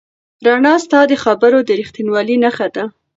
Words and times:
رڼا 0.45 0.73
ستا 0.85 0.99
د 1.11 1.13
خبرو 1.23 1.59
د 1.67 1.69
رښتینولۍ 1.79 2.35
نښه 2.43 2.67
ده. 2.75 2.83